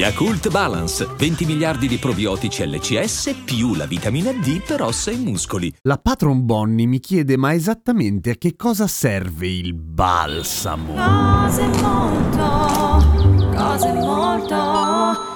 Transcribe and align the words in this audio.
Yakult 0.00 0.48
Balance, 0.48 1.06
20 1.14 1.44
miliardi 1.44 1.86
di 1.86 1.98
probiotici 1.98 2.66
LCS 2.66 3.42
più 3.44 3.74
la 3.74 3.84
vitamina 3.84 4.32
D 4.32 4.62
per 4.62 4.80
ossa 4.80 5.10
e 5.10 5.16
muscoli. 5.16 5.70
La 5.82 5.98
patron 5.98 6.46
Bonnie 6.46 6.86
mi 6.86 7.00
chiede 7.00 7.36
ma 7.36 7.52
esattamente 7.52 8.30
a 8.30 8.34
che 8.36 8.56
cosa 8.56 8.86
serve 8.86 9.46
il 9.46 9.74
balsamo? 9.74 10.94
Cose 10.94 11.66
molto, 11.82 13.52
cose 13.54 13.92
molto, 13.92 15.29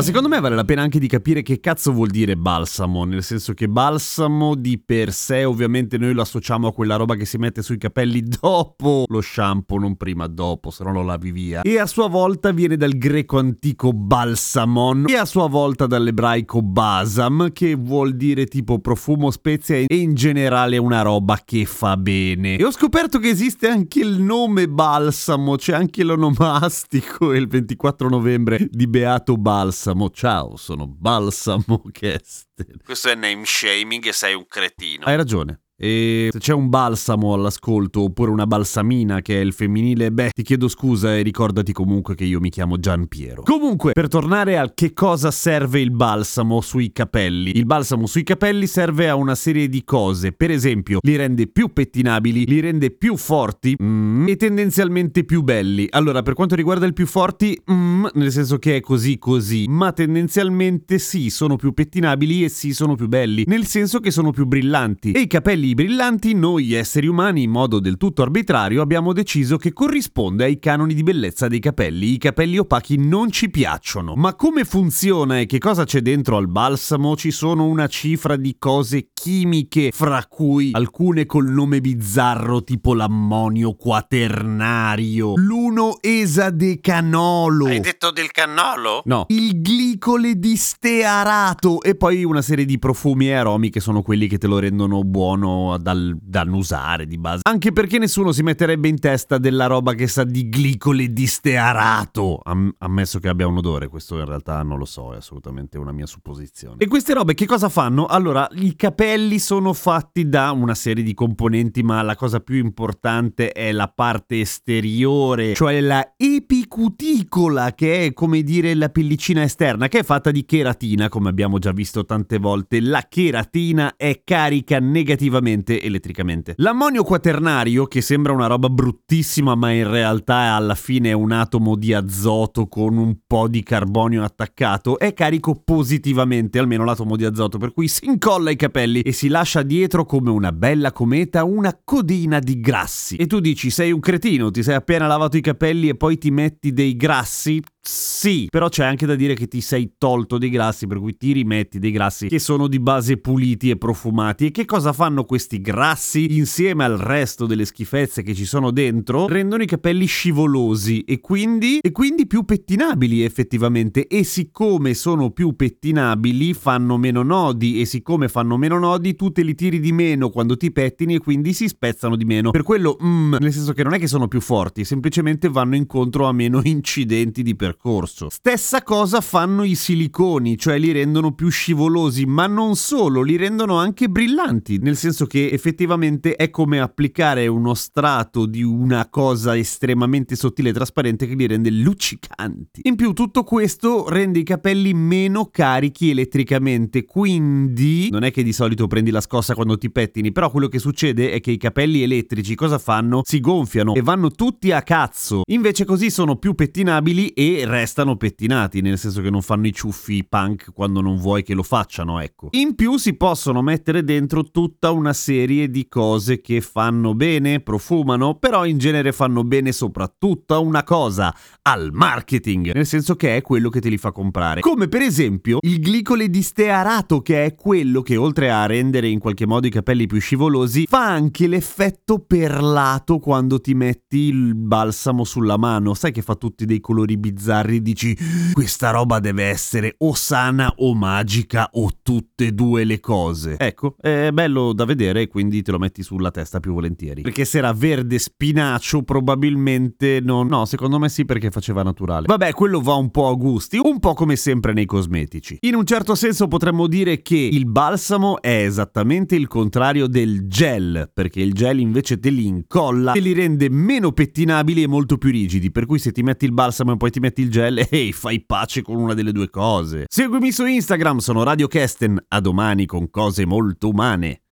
Ma 0.00 0.06
secondo 0.06 0.28
me 0.28 0.40
vale 0.40 0.54
la 0.54 0.64
pena 0.64 0.80
anche 0.80 0.98
di 0.98 1.08
capire 1.08 1.42
che 1.42 1.60
cazzo 1.60 1.92
vuol 1.92 2.08
dire 2.08 2.34
balsamo, 2.34 3.04
nel 3.04 3.22
senso 3.22 3.52
che 3.52 3.68
balsamo 3.68 4.54
di 4.54 4.78
per 4.78 5.12
sé 5.12 5.44
ovviamente 5.44 5.98
noi 5.98 6.14
lo 6.14 6.22
associamo 6.22 6.68
a 6.68 6.72
quella 6.72 6.96
roba 6.96 7.16
che 7.16 7.26
si 7.26 7.36
mette 7.36 7.60
sui 7.60 7.76
capelli 7.76 8.22
dopo 8.40 9.04
lo 9.06 9.20
shampoo, 9.20 9.78
non 9.78 9.98
prima, 9.98 10.26
dopo, 10.26 10.70
se 10.70 10.84
no 10.84 10.92
lo 10.92 11.02
lavi 11.02 11.32
via. 11.32 11.60
E 11.60 11.78
a 11.78 11.84
sua 11.84 12.08
volta 12.08 12.50
viene 12.50 12.78
dal 12.78 12.96
greco 12.96 13.38
antico 13.38 13.92
balsamon 13.92 15.04
e 15.06 15.16
a 15.16 15.26
sua 15.26 15.48
volta 15.48 15.86
dall'ebraico 15.86 16.62
basam, 16.62 17.52
che 17.52 17.74
vuol 17.74 18.16
dire 18.16 18.46
tipo 18.46 18.78
profumo, 18.78 19.30
spezia 19.30 19.76
e 19.76 19.84
in 19.90 20.14
generale 20.14 20.78
una 20.78 21.02
roba 21.02 21.42
che 21.44 21.66
fa 21.66 21.98
bene. 21.98 22.56
E 22.56 22.64
ho 22.64 22.70
scoperto 22.70 23.18
che 23.18 23.28
esiste 23.28 23.68
anche 23.68 24.00
il 24.00 24.18
nome 24.18 24.66
balsamo, 24.66 25.56
c'è 25.56 25.74
anche 25.74 26.02
l'onomastico 26.04 27.34
il 27.36 27.46
24 27.46 28.08
novembre 28.08 28.66
di 28.70 28.86
Beato 28.86 29.36
Balsamo. 29.36 29.88
Ciao, 30.10 30.56
sono 30.56 30.86
Balsamo 30.86 31.82
Kesten. 31.92 32.80
Questo 32.84 33.08
è 33.08 33.14
name 33.14 33.44
shaming 33.44 34.06
e 34.06 34.12
sei 34.12 34.34
un 34.34 34.46
cretino. 34.46 35.04
Hai 35.04 35.16
ragione. 35.16 35.62
E 35.82 36.28
se 36.30 36.38
c'è 36.38 36.52
un 36.52 36.68
balsamo 36.68 37.32
all'ascolto 37.32 38.02
oppure 38.02 38.30
una 38.30 38.46
balsamina 38.46 39.22
che 39.22 39.40
è 39.40 39.42
il 39.42 39.54
femminile, 39.54 40.12
beh, 40.12 40.32
ti 40.34 40.42
chiedo 40.42 40.68
scusa 40.68 41.16
e 41.16 41.22
ricordati 41.22 41.72
comunque 41.72 42.14
che 42.14 42.24
io 42.24 42.38
mi 42.38 42.50
chiamo 42.50 42.78
Gian 42.78 43.08
Piero. 43.08 43.42
Comunque, 43.44 43.92
per 43.92 44.08
tornare 44.08 44.58
al 44.58 44.74
che 44.74 44.92
cosa 44.92 45.30
serve 45.30 45.80
il 45.80 45.90
balsamo 45.90 46.60
sui 46.60 46.92
capelli. 46.92 47.56
Il 47.56 47.64
balsamo 47.64 48.06
sui 48.06 48.24
capelli 48.24 48.66
serve 48.66 49.08
a 49.08 49.14
una 49.14 49.34
serie 49.34 49.70
di 49.70 49.82
cose. 49.82 50.32
Per 50.32 50.50
esempio, 50.50 50.98
li 51.00 51.16
rende 51.16 51.46
più 51.46 51.72
pettinabili, 51.72 52.44
li 52.44 52.60
rende 52.60 52.90
più 52.90 53.16
forti 53.16 53.74
mm, 53.82 54.28
e 54.28 54.36
tendenzialmente 54.36 55.24
più 55.24 55.40
belli. 55.40 55.86
Allora, 55.88 56.20
per 56.20 56.34
quanto 56.34 56.56
riguarda 56.56 56.84
il 56.84 56.92
più 56.92 57.06
forti, 57.06 57.58
mm, 57.70 58.06
nel 58.14 58.32
senso 58.32 58.58
che 58.58 58.76
è 58.76 58.80
così 58.80 59.18
così, 59.18 59.64
ma 59.66 59.92
tendenzialmente 59.92 60.98
sì, 60.98 61.30
sono 61.30 61.56
più 61.56 61.72
pettinabili 61.72 62.44
e 62.44 62.50
sì, 62.50 62.74
sono 62.74 62.96
più 62.96 63.08
belli, 63.08 63.44
nel 63.46 63.64
senso 63.64 63.98
che 63.98 64.10
sono 64.10 64.30
più 64.30 64.44
brillanti. 64.44 65.12
E 65.12 65.20
i 65.20 65.26
capelli 65.26 65.69
brillanti, 65.74 66.34
noi 66.34 66.72
esseri 66.72 67.06
umani, 67.06 67.42
in 67.42 67.50
modo 67.50 67.80
del 67.80 67.96
tutto 67.96 68.22
arbitrario, 68.22 68.82
abbiamo 68.82 69.12
deciso 69.12 69.56
che 69.56 69.72
corrisponde 69.72 70.44
ai 70.44 70.58
canoni 70.58 70.94
di 70.94 71.02
bellezza 71.02 71.48
dei 71.48 71.60
capelli. 71.60 72.12
I 72.12 72.18
capelli 72.18 72.58
opachi 72.58 72.96
non 72.96 73.30
ci 73.30 73.50
piacciono. 73.50 74.14
Ma 74.14 74.34
come 74.34 74.64
funziona 74.64 75.40
e 75.40 75.46
che 75.46 75.58
cosa 75.58 75.84
c'è 75.84 76.00
dentro 76.00 76.36
al 76.36 76.48
balsamo? 76.48 77.16
Ci 77.16 77.30
sono 77.30 77.66
una 77.66 77.86
cifra 77.86 78.36
di 78.36 78.56
cose 78.58 79.10
chimiche, 79.12 79.90
fra 79.92 80.24
cui 80.28 80.70
alcune 80.72 81.26
col 81.26 81.48
nome 81.48 81.80
bizzarro 81.80 82.62
tipo 82.64 82.94
l'ammonio 82.94 83.74
quaternario, 83.74 85.34
l'uno 85.36 85.98
esadecanolo. 86.00 87.66
Hai 87.66 87.80
detto 87.80 88.10
del 88.10 88.30
cannolo? 88.30 89.02
No, 89.04 89.26
il 89.28 89.60
glicole 89.60 90.38
di 90.38 90.56
stearato 90.56 91.82
e 91.82 91.94
poi 91.94 92.24
una 92.24 92.42
serie 92.42 92.64
di 92.64 92.78
profumi 92.78 93.28
e 93.28 93.34
aromi 93.34 93.70
che 93.70 93.80
sono 93.80 94.02
quelli 94.02 94.26
che 94.26 94.38
te 94.38 94.46
lo 94.46 94.58
rendono 94.58 95.02
buono 95.04 95.59
dal, 95.80 96.16
da 96.20 96.40
annusare 96.40 97.06
di 97.06 97.18
base. 97.18 97.40
Anche 97.42 97.72
perché 97.72 97.98
nessuno 97.98 98.32
si 98.32 98.42
metterebbe 98.42 98.88
in 98.88 98.98
testa 98.98 99.38
della 99.38 99.66
roba 99.66 99.94
che 99.94 100.06
sa 100.06 100.24
di 100.24 100.48
glicole 100.48 101.12
di 101.12 101.26
stearato, 101.26 102.40
am- 102.42 102.74
ammesso 102.78 103.18
che 103.18 103.28
abbia 103.28 103.46
un 103.46 103.56
odore, 103.56 103.88
questo 103.88 104.18
in 104.18 104.24
realtà 104.24 104.62
non 104.62 104.78
lo 104.78 104.84
so, 104.84 105.12
è 105.12 105.16
assolutamente 105.18 105.78
una 105.78 105.92
mia 105.92 106.06
supposizione. 106.06 106.76
E 106.78 106.88
queste 106.88 107.14
robe 107.14 107.34
che 107.34 107.46
cosa 107.46 107.68
fanno? 107.68 108.06
Allora, 108.06 108.48
i 108.52 108.74
capelli 108.76 109.38
sono 109.38 109.72
fatti 109.72 110.28
da 110.28 110.50
una 110.52 110.74
serie 110.74 111.04
di 111.04 111.14
componenti, 111.14 111.82
ma 111.82 112.02
la 112.02 112.16
cosa 112.16 112.40
più 112.40 112.56
importante 112.56 113.52
è 113.52 113.72
la 113.72 113.88
parte 113.88 114.40
esteriore, 114.40 115.54
cioè 115.54 115.80
la 115.80 116.14
epicuticola, 116.16 117.74
che 117.74 118.06
è 118.06 118.12
come 118.12 118.42
dire 118.42 118.74
la 118.74 118.88
pellicina 118.88 119.42
esterna, 119.42 119.88
che 119.88 120.00
è 120.00 120.02
fatta 120.02 120.30
di 120.30 120.44
cheratina, 120.44 121.08
come 121.08 121.28
abbiamo 121.28 121.58
già 121.58 121.72
visto 121.72 122.04
tante 122.04 122.38
volte. 122.38 122.80
La 122.80 123.06
cheratina 123.08 123.96
è 123.96 124.22
carica 124.24 124.78
negativamente 124.78 125.49
elettricamente. 125.52 126.54
L'ammonio 126.56 127.02
quaternario, 127.02 127.86
che 127.86 128.00
sembra 128.00 128.32
una 128.32 128.46
roba 128.46 128.68
bruttissima, 128.68 129.54
ma 129.54 129.70
in 129.72 129.88
realtà 129.88 130.54
alla 130.54 130.74
fine 130.74 131.10
è 131.10 131.12
un 131.12 131.32
atomo 131.32 131.76
di 131.76 131.92
azoto 131.92 132.66
con 132.68 132.96
un 132.96 133.16
po' 133.26 133.48
di 133.48 133.62
carbonio 133.62 134.22
attaccato, 134.22 134.98
è 134.98 135.12
carico 135.12 135.60
positivamente, 135.64 136.58
almeno 136.58 136.84
l'atomo 136.84 137.16
di 137.16 137.24
azoto, 137.24 137.58
per 137.58 137.72
cui 137.72 137.88
si 137.88 138.06
incolla 138.06 138.50
ai 138.50 138.56
capelli 138.56 139.00
e 139.00 139.12
si 139.12 139.28
lascia 139.28 139.62
dietro 139.62 140.04
come 140.04 140.30
una 140.30 140.52
bella 140.52 140.92
cometa 140.92 141.44
una 141.44 141.78
codina 141.82 142.38
di 142.38 142.60
grassi. 142.60 143.16
E 143.16 143.26
tu 143.26 143.40
dici, 143.40 143.70
sei 143.70 143.92
un 143.92 144.00
cretino, 144.00 144.50
ti 144.50 144.62
sei 144.62 144.74
appena 144.74 145.06
lavato 145.06 145.36
i 145.36 145.40
capelli 145.40 145.88
e 145.88 145.96
poi 145.96 146.18
ti 146.18 146.30
metti 146.30 146.72
dei 146.72 146.96
grassi? 146.96 147.62
Sì, 147.82 148.48
però 148.50 148.68
c'è 148.68 148.84
anche 148.84 149.06
da 149.06 149.14
dire 149.14 149.32
che 149.32 149.48
ti 149.48 149.62
sei 149.62 149.94
tolto 149.96 150.36
dei 150.36 150.50
grassi, 150.50 150.86
per 150.86 150.98
cui 150.98 151.16
ti 151.16 151.32
rimetti 151.32 151.78
dei 151.78 151.90
grassi 151.90 152.28
che 152.28 152.38
sono 152.38 152.68
di 152.68 152.78
base 152.78 153.16
puliti 153.16 153.70
e 153.70 153.78
profumati. 153.78 154.46
E 154.46 154.50
che 154.50 154.66
cosa 154.66 154.92
fanno 154.92 155.24
questi 155.24 155.62
grassi 155.62 156.36
insieme 156.36 156.84
al 156.84 156.98
resto 156.98 157.46
delle 157.46 157.64
schifezze 157.64 158.22
che 158.22 158.34
ci 158.34 158.44
sono 158.44 158.70
dentro? 158.70 159.26
Rendono 159.26 159.62
i 159.62 159.66
capelli 159.66 160.04
scivolosi 160.04 161.00
e 161.04 161.20
quindi, 161.20 161.78
e 161.80 161.90
quindi 161.92 162.26
più 162.26 162.44
pettinabili 162.44 163.24
effettivamente. 163.24 164.06
E 164.06 164.24
siccome 164.24 164.92
sono 164.92 165.30
più 165.30 165.56
pettinabili, 165.56 166.52
fanno 166.52 166.98
meno 166.98 167.22
nodi. 167.22 167.80
E 167.80 167.86
siccome 167.86 168.28
fanno 168.28 168.58
meno 168.58 168.78
nodi, 168.78 169.14
tu 169.14 169.32
te 169.32 169.42
li 169.42 169.54
tiri 169.54 169.80
di 169.80 169.92
meno 169.92 170.28
quando 170.28 170.58
ti 170.58 170.70
pettini 170.70 171.14
e 171.14 171.18
quindi 171.18 171.54
si 171.54 171.66
spezzano 171.66 172.16
di 172.16 172.26
meno. 172.26 172.50
Per 172.50 172.62
quello, 172.62 172.98
mm, 173.02 173.36
nel 173.40 173.52
senso 173.54 173.72
che 173.72 173.82
non 173.82 173.94
è 173.94 173.98
che 173.98 174.06
sono 174.06 174.28
più 174.28 174.42
forti, 174.42 174.84
semplicemente 174.84 175.48
vanno 175.48 175.76
incontro 175.76 176.26
a 176.26 176.32
meno 176.32 176.60
incidenti 176.64 177.42
di 177.42 177.56
percorso 177.56 177.68
percorso. 177.70 178.28
Stessa 178.30 178.82
cosa 178.82 179.20
fanno 179.20 179.62
i 179.62 179.76
siliconi, 179.76 180.58
cioè 180.58 180.78
li 180.78 180.90
rendono 180.90 181.32
più 181.32 181.48
scivolosi, 181.48 182.26
ma 182.26 182.46
non 182.48 182.74
solo, 182.74 183.22
li 183.22 183.36
rendono 183.36 183.76
anche 183.76 184.08
brillanti, 184.08 184.78
nel 184.78 184.96
senso 184.96 185.26
che 185.26 185.50
effettivamente 185.50 186.34
è 186.34 186.50
come 186.50 186.80
applicare 186.80 187.46
uno 187.46 187.74
strato 187.74 188.46
di 188.46 188.62
una 188.62 189.08
cosa 189.08 189.56
estremamente 189.56 190.34
sottile 190.34 190.70
e 190.70 190.72
trasparente 190.72 191.26
che 191.26 191.34
li 191.34 191.46
rende 191.46 191.70
luccicanti. 191.70 192.80
In 192.84 192.96
più 192.96 193.12
tutto 193.12 193.44
questo 193.44 194.08
rende 194.08 194.40
i 194.40 194.44
capelli 194.44 194.92
meno 194.92 195.46
carichi 195.46 196.10
elettricamente, 196.10 197.04
quindi 197.04 198.08
non 198.10 198.24
è 198.24 198.32
che 198.32 198.42
di 198.42 198.52
solito 198.52 198.88
prendi 198.88 199.10
la 199.10 199.20
scossa 199.20 199.54
quando 199.54 199.78
ti 199.78 199.90
pettini, 199.90 200.32
però 200.32 200.50
quello 200.50 200.68
che 200.68 200.80
succede 200.80 201.30
è 201.30 201.40
che 201.40 201.52
i 201.52 201.56
capelli 201.56 202.02
elettrici 202.02 202.56
cosa 202.56 202.78
fanno? 202.78 203.20
Si 203.24 203.38
gonfiano 203.38 203.94
e 203.94 204.02
vanno 204.02 204.30
tutti 204.30 204.72
a 204.72 204.82
cazzo. 204.82 205.42
Invece 205.50 205.84
così 205.84 206.10
sono 206.10 206.36
più 206.36 206.54
pettinabili 206.54 207.28
e 207.28 207.59
restano 207.64 208.16
pettinati, 208.16 208.80
nel 208.80 208.98
senso 208.98 209.20
che 209.20 209.30
non 209.30 209.42
fanno 209.42 209.66
i 209.66 209.72
ciuffi 209.72 210.24
punk 210.24 210.72
quando 210.72 211.00
non 211.00 211.16
vuoi 211.16 211.42
che 211.42 211.54
lo 211.54 211.62
facciano, 211.62 212.20
ecco. 212.20 212.48
In 212.52 212.74
più 212.74 212.96
si 212.96 213.14
possono 213.14 213.62
mettere 213.62 214.02
dentro 214.02 214.50
tutta 214.50 214.90
una 214.90 215.12
serie 215.12 215.70
di 215.70 215.86
cose 215.88 216.40
che 216.40 216.60
fanno 216.60 217.14
bene, 217.14 217.60
profumano, 217.60 218.34
però 218.34 218.64
in 218.64 218.78
genere 218.78 219.12
fanno 219.12 219.44
bene 219.44 219.72
soprattutto 219.72 220.60
una 220.60 220.82
cosa, 220.82 221.34
al 221.62 221.90
marketing, 221.92 222.72
nel 222.72 222.86
senso 222.86 223.16
che 223.16 223.36
è 223.36 223.42
quello 223.42 223.68
che 223.68 223.80
te 223.80 223.88
li 223.88 223.98
fa 223.98 224.12
comprare. 224.12 224.60
Come 224.60 224.88
per 224.88 225.02
esempio 225.02 225.58
il 225.60 225.80
glicole 225.80 226.28
di 226.28 226.42
stearato, 226.42 227.20
che 227.20 227.44
è 227.44 227.54
quello 227.54 228.02
che 228.02 228.16
oltre 228.16 228.50
a 228.50 228.66
rendere 228.66 229.08
in 229.08 229.18
qualche 229.18 229.46
modo 229.46 229.66
i 229.66 229.70
capelli 229.70 230.06
più 230.06 230.20
scivolosi, 230.20 230.86
fa 230.86 231.06
anche 231.06 231.46
l'effetto 231.46 232.18
perlato 232.18 233.18
quando 233.18 233.60
ti 233.60 233.74
metti 233.74 234.18
il 234.18 234.54
balsamo 234.54 235.24
sulla 235.24 235.56
mano. 235.56 235.94
Sai 235.94 236.12
che 236.12 236.22
fa 236.22 236.34
tutti 236.34 236.64
dei 236.64 236.80
colori 236.80 237.16
bizzarri 237.16 237.48
bizzarri 237.50 237.82
dici 237.82 238.16
questa 238.52 238.90
roba 238.90 239.18
deve 239.18 239.44
essere 239.44 239.94
o 239.98 240.14
sana 240.14 240.72
o 240.76 240.94
magica 240.94 241.68
o 241.72 241.90
tutte 242.02 242.46
e 242.46 242.52
due 242.52 242.84
le 242.84 243.00
cose. 243.00 243.56
Ecco, 243.58 243.96
è 244.00 244.30
bello 244.32 244.72
da 244.72 244.84
vedere 244.84 245.26
quindi 245.26 245.62
te 245.62 245.72
lo 245.72 245.78
metti 245.78 246.02
sulla 246.02 246.30
testa 246.30 246.60
più 246.60 246.72
volentieri. 246.72 247.22
Perché 247.22 247.44
se 247.44 247.58
era 247.58 247.72
verde 247.72 248.18
spinacio 248.18 249.02
probabilmente 249.02 250.20
non... 250.22 250.46
No, 250.46 250.64
secondo 250.64 250.98
me 250.98 251.08
sì 251.08 251.24
perché 251.24 251.50
faceva 251.50 251.82
naturale. 251.82 252.26
Vabbè, 252.26 252.52
quello 252.52 252.80
va 252.80 252.94
un 252.94 253.10
po' 253.10 253.28
a 253.28 253.34
gusti, 253.34 253.78
un 253.82 253.98
po' 253.98 254.14
come 254.14 254.36
sempre 254.36 254.72
nei 254.72 254.86
cosmetici. 254.86 255.58
In 255.60 255.74
un 255.74 255.84
certo 255.84 256.14
senso 256.14 256.46
potremmo 256.46 256.86
dire 256.86 257.22
che 257.22 257.36
il 257.36 257.66
balsamo 257.66 258.40
è 258.40 258.64
esattamente 258.64 259.34
il 259.34 259.48
contrario 259.48 260.06
del 260.06 260.46
gel, 260.46 261.10
perché 261.12 261.40
il 261.40 261.52
gel 261.52 261.80
invece 261.80 262.18
te 262.18 262.30
li 262.30 262.46
incolla 262.46 263.12
e 263.12 263.20
li 263.20 263.32
rende 263.32 263.68
meno 263.68 264.12
pettinabili 264.12 264.82
e 264.82 264.86
molto 264.86 265.18
più 265.18 265.30
rigidi, 265.30 265.70
per 265.70 265.86
cui 265.86 265.98
se 265.98 266.12
ti 266.12 266.22
metti 266.22 266.44
il 266.44 266.52
balsamo 266.52 266.92
e 266.92 266.96
poi 266.96 267.10
ti 267.10 267.20
metti 267.20 267.39
il 267.40 267.50
gel, 267.50 267.86
ehi, 267.90 268.12
fai 268.12 268.44
pace 268.44 268.82
con 268.82 268.96
una 268.96 269.14
delle 269.14 269.32
due 269.32 269.50
cose. 269.50 270.04
Seguimi 270.08 270.52
su 270.52 270.64
Instagram, 270.66 271.18
sono 271.18 271.42
Radio 271.42 271.66
Kesten, 271.66 272.22
a 272.28 272.40
domani 272.40 272.86
con 272.86 273.10
cose 273.10 273.44
molto 273.44 273.88
umane. 273.88 274.42